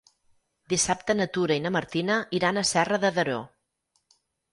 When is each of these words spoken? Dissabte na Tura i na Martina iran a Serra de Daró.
Dissabte 0.73 1.15
na 1.17 1.27
Tura 1.35 1.57
i 1.59 1.61
na 1.65 1.71
Martina 1.75 2.15
iran 2.39 2.61
a 2.61 2.65
Serra 2.71 2.99
de 3.05 3.13
Daró. 3.19 3.37